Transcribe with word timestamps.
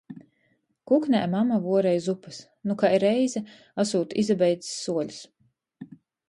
Kuknē 0.91 1.19
mama 1.33 1.59
vuorej 1.65 1.99
zupys, 2.05 2.39
nu 2.71 2.77
kai 2.85 2.91
reize 3.05 3.43
asūt 3.85 4.17
izabeidzs 4.23 4.73
suoļs. 4.79 5.21